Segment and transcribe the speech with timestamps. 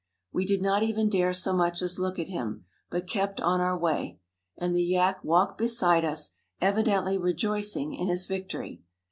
[0.33, 3.77] We did not even dare so much as look at him, but kept on our
[3.77, 4.17] way,
[4.57, 8.81] and the yak walked beside us, evidently rejoicing in his victory.